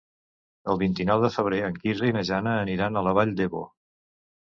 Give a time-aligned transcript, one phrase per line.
[0.73, 3.67] El vint-i-nou de febrer en Quirze i na Jana aniran a la Vall d'Ebo.